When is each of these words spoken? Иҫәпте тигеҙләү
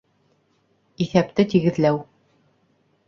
Иҫәпте 1.05 1.47
тигеҙләү 1.53 2.03